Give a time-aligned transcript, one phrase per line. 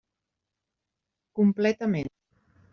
[1.41, 2.13] Completament.